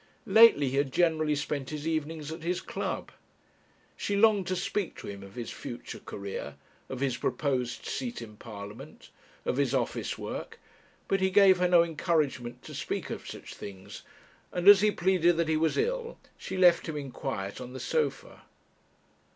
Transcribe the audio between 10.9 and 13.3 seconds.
but he gave her no encouragement to speak of